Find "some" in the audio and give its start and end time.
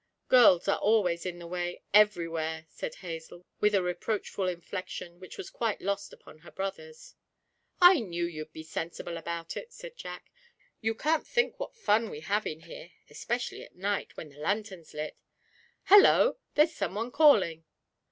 16.73-16.95